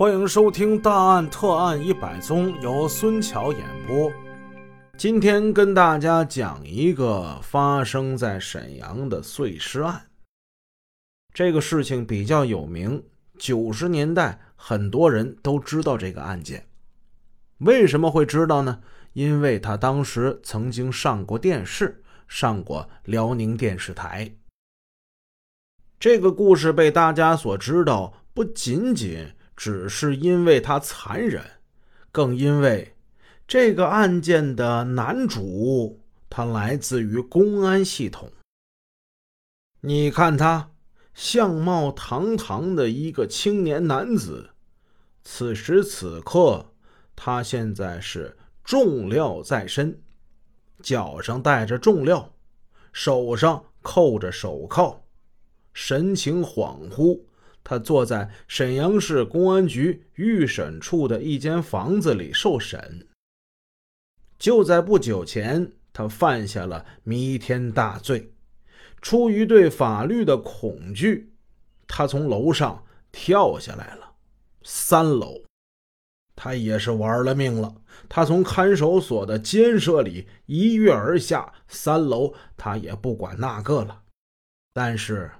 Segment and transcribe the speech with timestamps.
[0.00, 4.10] 欢迎收听《大案特案一百宗》，由孙桥演播。
[4.96, 10.08] 今天跟大家讲一个发生在沈阳的碎尸案。
[11.34, 13.04] 这个事情比较有名，
[13.36, 16.66] 九十年代很多人都知道这个案件。
[17.58, 18.80] 为什么会知道呢？
[19.12, 24.34] 因为他当时曾经上过电视，上过辽宁电视台。
[25.98, 29.30] 这个故事被大家所知道，不仅仅。
[29.60, 31.44] 只是因为他残忍，
[32.10, 32.96] 更因为
[33.46, 38.32] 这个案件的男主他来自于公安系统。
[39.82, 40.70] 你看他
[41.12, 44.48] 相貌堂堂的一个青年男子，
[45.24, 46.72] 此时此刻
[47.14, 50.00] 他现在是重料在身，
[50.82, 52.32] 脚上带着重料，
[52.94, 55.02] 手上扣着手铐，
[55.74, 57.24] 神情恍惚。
[57.62, 63.06] 他坐在沈阳市公安局预审处的一间房子里受审。
[64.38, 68.32] 就在不久前，他犯下了弥天大罪。
[69.02, 71.32] 出于对法律的恐惧，
[71.86, 74.14] 他从楼上跳下来了。
[74.62, 75.42] 三楼，
[76.36, 77.74] 他也是玩了命了。
[78.08, 84.02] 他从看守所的监舍里一跃而下，三楼他也不管那个了。
[84.72, 85.30] 但是，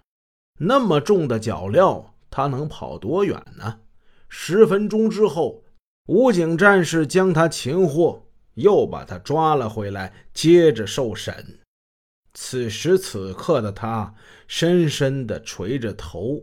[0.58, 2.09] 那么重的脚镣。
[2.31, 3.81] 他能跑多远呢？
[4.28, 5.64] 十分钟之后，
[6.06, 11.58] 武警战士将他擒获，又把他抓了回来，接着受审。
[12.33, 14.14] 此时此刻的他，
[14.47, 16.41] 深深的垂着头。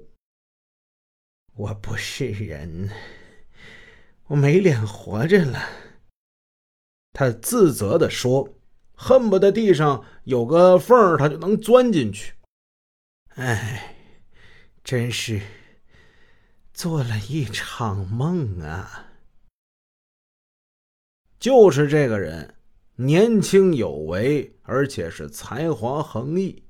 [1.56, 2.90] 我不是人，
[4.28, 5.60] 我没脸活着了。
[7.14, 8.60] 他自责的说
[8.94, 12.34] ：“恨不得地上有个缝他就能钻进去。”
[13.36, 13.96] 哎，
[14.84, 15.42] 真是。
[16.78, 19.08] 做了一场梦啊！
[21.40, 22.54] 就是这个人，
[22.98, 26.66] 年轻有为，而且是才华横溢，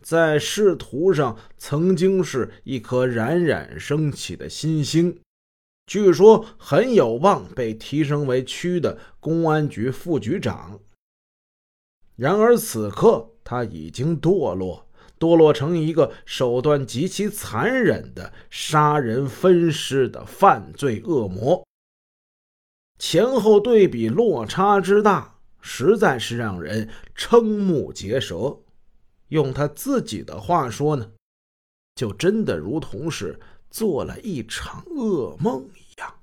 [0.00, 5.20] 在仕途上曾经是一颗冉冉升起的新星，
[5.86, 10.80] 据说很有望被提升为区的公安局副局长。
[12.16, 14.88] 然而此刻他已经堕落。
[15.18, 21.66] 堕落成一个手段极其残忍的杀人分尸的犯罪恶魔，
[22.98, 28.60] 前后对比落差之大，实在是让人瞠目结舌。
[29.28, 31.12] 用他自己的话说呢，
[31.94, 36.14] 就真的如同是做了一场噩梦一样。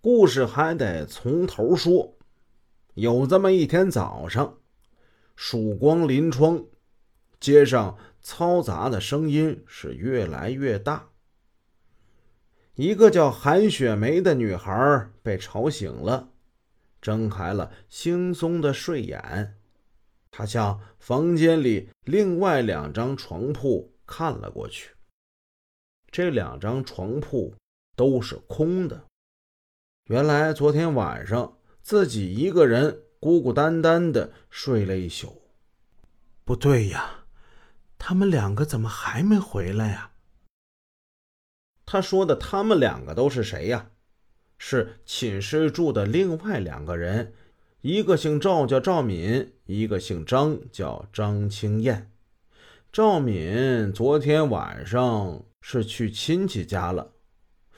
[0.00, 2.16] 故事还得从头说，
[2.94, 4.58] 有这么一天早上，
[5.36, 6.64] 曙光临窗。
[7.40, 11.08] 街上嘈杂的声音是越来越大。
[12.74, 16.30] 一个叫韩雪梅的女孩被吵醒了，
[17.00, 19.56] 睁开了惺忪的睡眼。
[20.30, 24.94] 她向房间里另外两张床铺看了过去，
[26.10, 27.54] 这两张床铺
[27.96, 29.04] 都是空的。
[30.04, 35.42] 原来昨天晚上自己一个人孤孤单单的睡了一宿。
[36.44, 37.17] 不对呀！
[37.98, 40.12] 他们两个怎么还没回来呀？
[41.84, 43.90] 他说的他们两个都是谁呀？
[44.58, 47.32] 是寝室住的另外两个人，
[47.80, 52.10] 一个姓赵叫赵敏，一个姓张叫张青燕。
[52.90, 57.12] 赵敏昨天晚上是去亲戚家了，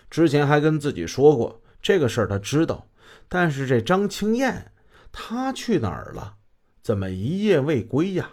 [0.09, 2.87] 之前还跟自己说过这个事儿，他知道。
[3.29, 4.73] 但是这张青燕，
[5.13, 6.37] 她去哪儿了？
[6.83, 8.31] 怎么一夜未归呀？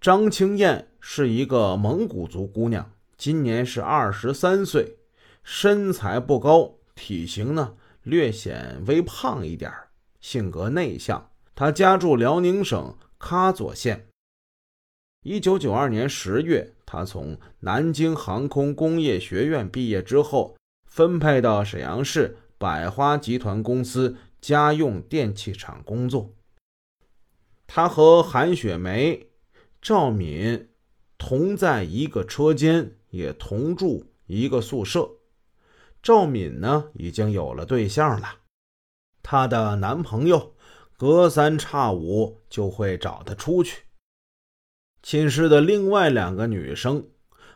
[0.00, 4.96] 张青燕是一个蒙古族姑娘，今年是二十三岁，
[5.42, 9.72] 身材不高，体型呢略显微胖一点
[10.20, 11.32] 性格内向。
[11.56, 14.06] 她家住辽宁省喀左县。
[15.24, 20.56] 一九九二年十月，她从南京航空工业学院毕业之后，
[20.86, 26.32] 分配到沈阳市百花集团公司家用电器厂工作。
[27.66, 29.27] 她和韩雪梅。
[29.88, 30.68] 赵敏
[31.16, 35.12] 同在一个车间，也同住一个宿舍。
[36.02, 38.40] 赵敏呢，已经有了对象了。
[39.22, 40.52] 她的男朋友
[40.98, 43.84] 隔三差五就会找她出去。
[45.02, 47.08] 寝室的另外两个女生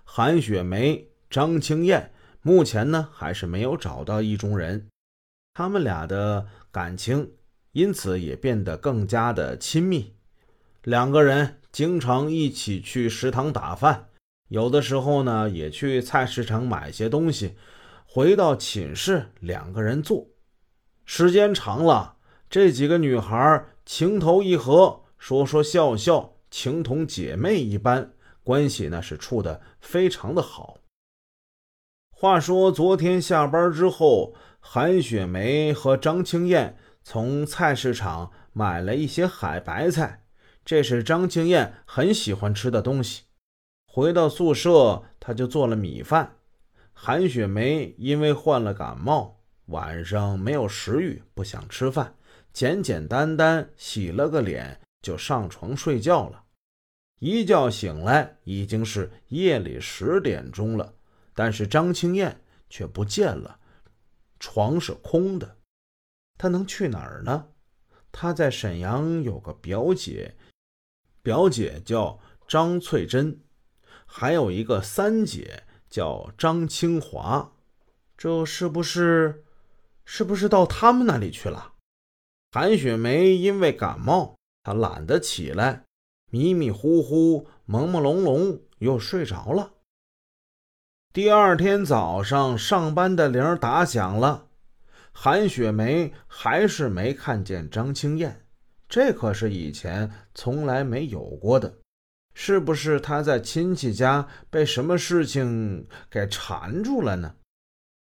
[0.02, 4.88] 韩雪梅、张青燕，目前呢还是没有找到意中人。
[5.52, 7.34] 他们俩的感情
[7.72, 10.14] 因此也变得更加的亲密。
[10.82, 11.58] 两个人。
[11.72, 14.10] 经常一起去食堂打饭，
[14.48, 17.56] 有的时候呢也去菜市场买些东西，
[18.04, 20.26] 回到寝室，两个人坐，
[21.06, 22.16] 时间长了，
[22.50, 30.76] 这几个女孩情投意合，说说笑笑，情同姐妹一般，关系那是处的非常的好。
[32.10, 40.21] 话说昨天下班之后，韩雪梅和张青燕从菜市场买了一些海白菜，
[40.64, 43.24] 这是张青燕很喜欢吃的东西。
[43.86, 46.36] 回到宿舍，她就做了米饭。
[46.92, 52.14] 韩雪梅因为患了感冒，晚上没有食欲，不想吃饭，
[52.52, 56.44] 简简单单洗了个脸就上床睡觉了。
[57.18, 60.94] 一觉醒来已经是夜里十点钟了，
[61.34, 63.58] 但是张青燕却不见了，
[64.38, 65.56] 床是空的。
[66.38, 67.46] 她能去哪儿呢？
[68.10, 70.34] 她在沈阳有个表姐，
[71.22, 73.40] 表姐叫张翠珍，
[74.06, 75.64] 还有一个三姐。
[75.92, 77.52] 叫张清华，
[78.16, 79.44] 这是不是
[80.06, 81.74] 是不是到他们那里去了？
[82.50, 85.84] 韩雪梅因为感冒，她懒得起来，
[86.30, 89.74] 迷迷糊糊、朦朦胧胧又睡着了。
[91.12, 94.48] 第二天早上上班的铃打响了，
[95.12, 98.41] 韩雪梅还是没看见张青燕，
[98.92, 101.78] 这可是以前从来没有过的。
[102.34, 107.34] 是不是他在亲戚家被什么事情给缠住了呢？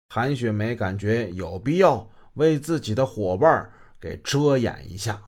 [0.10, 5.24] 韩雪梅感觉有必要为自己的伙伴给遮掩一下，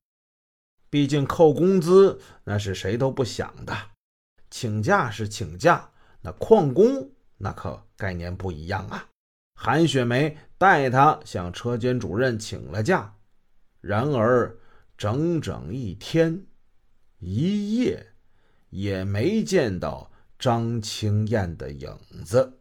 [0.89, 3.77] 毕竟扣工资那是谁都不想的，
[4.49, 5.91] 请假是请假，
[6.21, 9.07] 那旷工那可概念不一样啊。
[9.53, 13.13] 韩雪梅带他向车间主任请了假，
[13.81, 14.57] 然而
[14.97, 16.45] 整整一天
[17.19, 18.07] 一夜。
[18.69, 21.95] 也没见到张青燕的影
[22.25, 22.59] 子。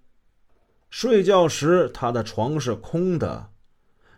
[0.90, 3.50] 睡觉时，他的床是空的。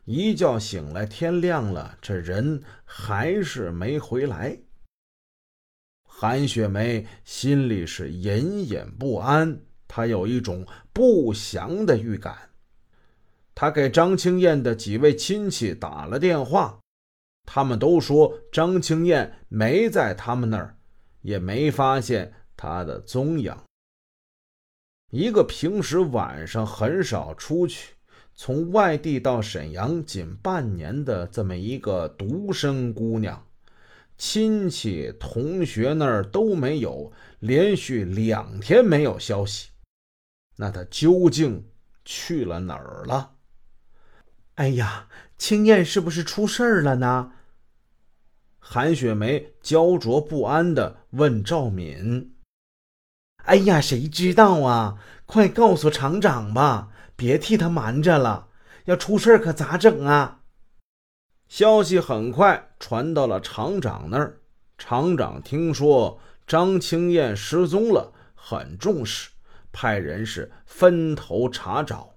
[0.04, 4.58] 一觉醒来，天亮了，这人还是没回来。
[6.02, 12.50] 韩雪梅心里是隐隐不安，她有一种不祥的预感。
[13.54, 16.80] 她给张青燕的几位亲戚打了电话，
[17.44, 20.76] 他们都说张青燕没在他们那儿。
[21.24, 23.56] 也没发现她的踪影。
[25.10, 27.94] 一个平时晚上很少出去，
[28.34, 33.42] 从外地到沈阳仅半年的这么一个独身姑娘，
[34.18, 39.70] 亲戚同学那儿都没有，连续两天没有消息。
[40.56, 41.66] 那她究竟
[42.04, 43.30] 去了哪儿了？
[44.56, 45.08] 哎呀，
[45.46, 47.32] 青燕是不是出事儿了呢？
[48.58, 52.34] 韩雪梅焦灼不安地问赵敏
[53.44, 54.98] ：“哎呀，谁知道啊？
[55.26, 58.48] 快告诉厂长吧，别替他瞒着了。
[58.86, 60.40] 要出事儿可咋整啊？”
[61.46, 64.40] 消息很快传到了厂长那儿。
[64.78, 69.28] 厂长听说张青燕失踪了，很重视，
[69.70, 72.14] 派人是分头查找，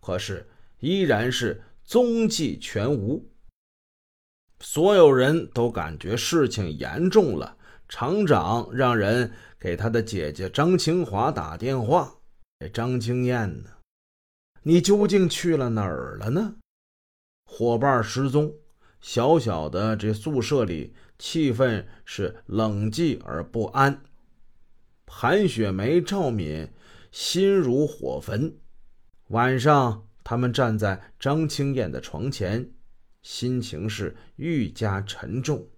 [0.00, 0.50] 可是
[0.80, 3.28] 依然是踪迹全无。
[4.60, 7.56] 所有人都感觉事情严重了，
[7.88, 12.14] 厂长让人给他的姐姐张清华打电话。
[12.72, 13.70] 张青燕呢？
[14.62, 16.54] 你究竟去了哪儿了呢？
[17.46, 18.54] 伙伴失踪，
[19.00, 24.00] 小小的这宿舍里气氛是冷寂而不安。
[25.08, 26.70] 韩雪梅、赵敏
[27.10, 28.56] 心如火焚。
[29.30, 32.70] 晚上，他们站在张青燕的床前。
[33.22, 35.68] 心情是愈加沉重。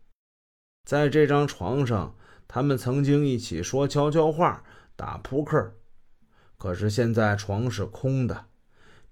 [0.84, 4.62] 在这张床上，他们曾经一起说悄悄话、
[4.94, 5.74] 打扑克。
[6.56, 8.46] 可是现在床是空的，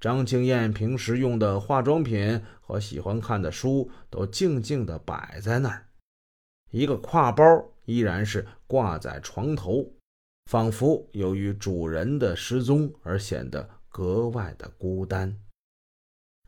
[0.00, 5.88] 张青燕平时用的化妆品和喜欢看的书都静静地摆在那儿。
[6.70, 7.44] 一个挎包
[7.84, 9.92] 依然是挂在床头，
[10.48, 13.68] 仿佛由于主人的失踪而显得
[14.00, 15.36] 格外的孤单。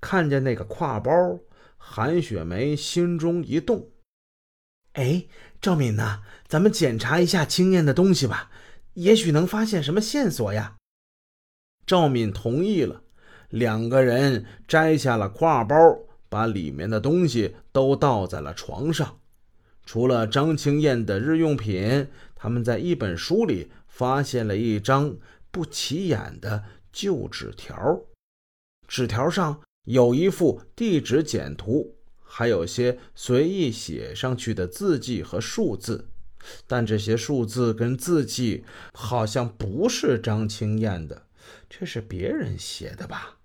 [0.01, 1.39] 看见那个挎包。
[1.77, 3.91] 韩雪梅心中一动，
[4.93, 5.27] 哎，
[5.61, 8.53] 赵敏呐，咱们检查一下青燕的东西吧，
[8.95, 10.77] 也许能发现什么线索呀。
[11.85, 13.03] 赵敏同意了，
[13.51, 15.77] 两个人摘下了挎包，
[16.29, 19.19] 把里面的东西都倒在了床上。
[19.85, 25.17] 除了张青燕的日用品，他们在一本书里发现了一张
[25.51, 28.01] 不起眼的旧纸条，
[28.87, 29.61] 纸条上。
[29.85, 36.09] 有一幅地址简图，还有些随意写上去的字迹和数字，
[36.69, 41.27] 但这些数字跟字迹好像不是张青燕的，
[41.69, 43.41] 这是别人写的吧？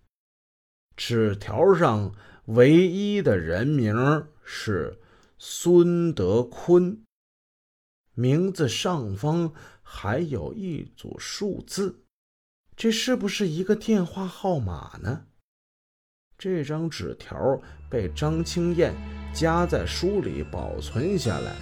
[0.96, 2.13] 纸条上
[2.46, 5.00] 唯一的人名是
[5.39, 7.01] 孙德坤，
[8.13, 9.51] 名字上方
[9.82, 12.04] 还有一组数字，
[12.78, 15.24] 这是不是一个电话号码呢？
[16.38, 18.94] 这张纸条被张青燕
[19.34, 21.56] 夹在书里保存下来，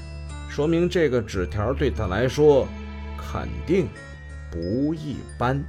[0.49, 2.67] 说明这个纸条对她来说
[3.17, 3.87] 肯定
[4.51, 5.63] 不一般。